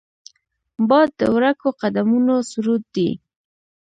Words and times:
باد 0.89 1.09
د 1.19 1.21
ورکو 1.35 1.69
قدمونو 1.81 2.35
سرود 2.51 2.83
دی 2.95 3.09